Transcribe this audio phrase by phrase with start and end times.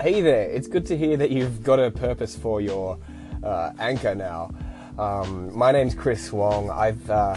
[0.00, 3.00] Hey there, it's good to hear that you've got a purpose for your
[3.42, 4.54] uh, anchor now.
[4.96, 6.70] Um, my name's Chris Wong.
[6.70, 7.36] I've uh,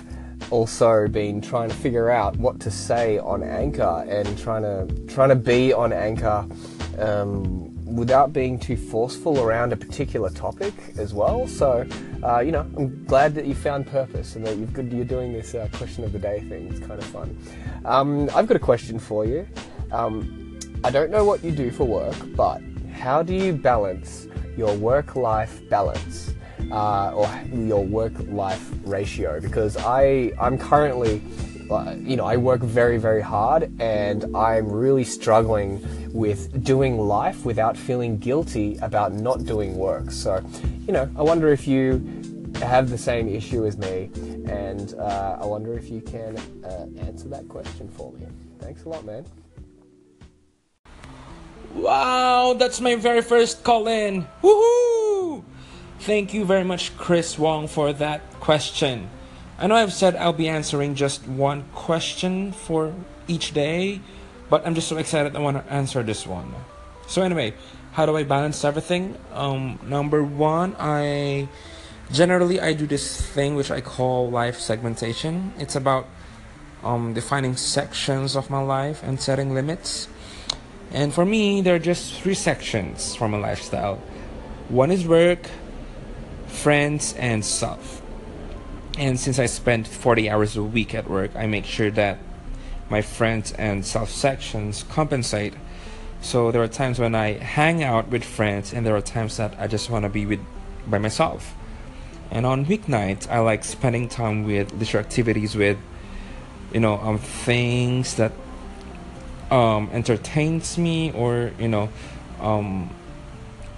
[0.51, 5.29] also been trying to figure out what to say on Anchor and trying to trying
[5.29, 6.47] to be on Anchor
[6.99, 11.47] um, without being too forceful around a particular topic as well.
[11.47, 11.83] So,
[12.23, 15.33] uh, you know, I'm glad that you found purpose and that you've good, you're doing
[15.33, 16.67] this uh, question of the day thing.
[16.67, 17.35] It's kind of fun.
[17.85, 19.48] Um, I've got a question for you.
[19.91, 20.41] Um,
[20.84, 22.59] I don't know what you do for work, but
[22.91, 24.27] how do you balance
[24.58, 26.34] your work life balance
[26.72, 29.39] uh, or your work life ratio?
[29.39, 31.22] Because I, I'm currently,
[31.70, 35.80] uh, you know, I work very, very hard and I'm really struggling
[36.12, 40.09] with doing life without feeling guilty about not doing work.
[40.09, 40.44] So,
[40.88, 42.02] you know, I wonder if you
[42.63, 44.09] have the same issue as me,
[44.48, 48.27] and uh, I wonder if you can uh, answer that question for me.
[48.59, 49.25] Thanks a lot, man.
[51.73, 54.27] Wow, that's my very first call in.
[54.43, 55.44] Woohoo!
[56.00, 59.09] Thank you very much, Chris Wong, for that question.
[59.58, 62.94] I know I've said I'll be answering just one question for
[63.28, 64.02] each day,
[64.50, 66.53] but I'm just so excited I want to answer this one.
[67.08, 67.53] So anyway,
[67.94, 69.17] how do I balance everything?
[69.33, 71.47] Um, number one, I
[72.11, 75.53] generally I do this thing which I call life segmentation.
[75.58, 76.08] It's about
[76.83, 80.08] um, defining sections of my life and setting limits.
[80.92, 84.02] And for me, there are just three sections for my lifestyle
[84.70, 85.50] one is work,
[86.47, 88.02] friends, and self.
[88.97, 92.19] And since I spend 40 hours a week at work, I make sure that
[92.89, 95.53] my friends and self sections compensate.
[96.22, 99.56] So there are times when I hang out with friends, and there are times that
[99.59, 100.39] I just want to be with
[100.88, 101.53] by myself.
[102.30, 105.78] And on weeknights, I like spending time with leisure activities with,
[106.73, 108.31] you know, um, things that
[109.52, 111.89] um, entertains me or you know
[112.39, 112.89] um,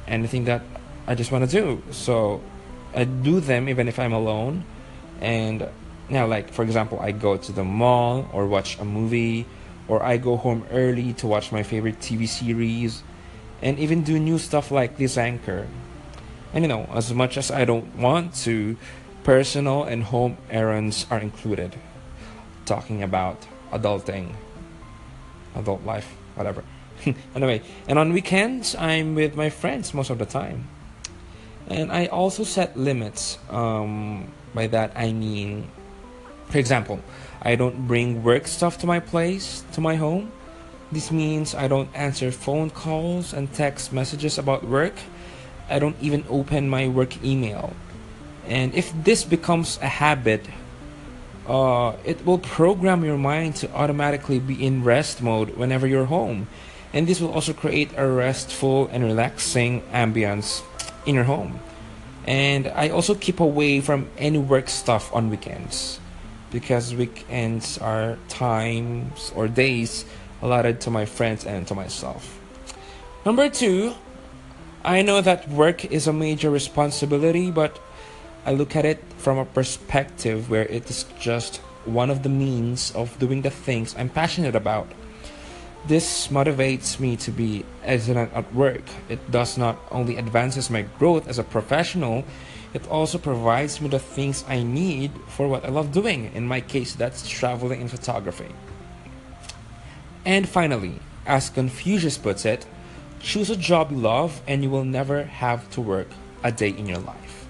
[0.07, 0.61] anything that
[1.07, 1.83] I just want to do.
[1.91, 2.41] So
[2.95, 4.63] I do them even if I'm alone.
[5.19, 5.67] And
[6.09, 9.45] now, like for example, I go to the mall or watch a movie,
[9.87, 13.03] or I go home early to watch my favorite TV series,
[13.61, 15.67] and even do new stuff like this anchor.
[16.53, 18.77] And you know, as much as I don't want to,
[19.23, 21.75] personal and home errands are included.
[22.65, 24.35] Talking about adulting
[25.55, 26.63] adult life, whatever.
[27.35, 30.67] anyway, and on weekends, I'm with my friends most of the time.
[31.67, 33.37] And I also set limits.
[33.49, 35.67] Um, by that, I mean,
[36.49, 36.99] for example,
[37.41, 40.31] I don't bring work stuff to my place, to my home.
[40.91, 44.93] This means I don't answer phone calls and text messages about work.
[45.69, 47.73] I don't even open my work email.
[48.45, 50.45] And if this becomes a habit,
[51.47, 56.47] uh, it will program your mind to automatically be in rest mode whenever you're home.
[56.93, 60.61] And this will also create a restful and relaxing ambience
[61.05, 61.59] in your home.
[62.25, 65.99] And I also keep away from any work stuff on weekends
[66.51, 70.05] because weekends are times or days
[70.41, 72.39] allotted to my friends and to myself.
[73.25, 73.95] Number two,
[74.85, 77.79] I know that work is a major responsibility, but
[78.45, 82.91] I look at it from a perspective where it is just one of the means
[82.91, 84.91] of doing the things I'm passionate about.
[85.87, 88.83] This motivates me to be excellent at work.
[89.07, 92.25] It does not only advances my growth as a professional,
[92.73, 96.31] it also provides me the things I need for what I love doing.
[96.33, 98.53] In my case, that's traveling and photography.
[100.25, 102.65] And finally, as Confucius puts it,
[103.21, 106.07] choose a job you love and you will never have to work
[106.43, 107.42] a day in your life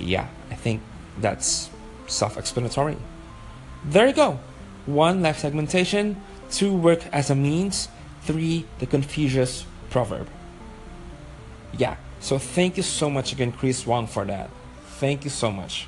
[0.00, 0.82] yeah, I think
[1.20, 1.70] that's
[2.06, 2.96] self explanatory.
[3.84, 4.40] There you go.
[4.86, 6.20] One, life segmentation.
[6.50, 7.88] Two, work as a means.
[8.22, 10.28] Three, the Confucius proverb.
[11.76, 14.50] Yeah, so thank you so much again, Chris Wong, for that.
[14.98, 15.86] Thank you so much.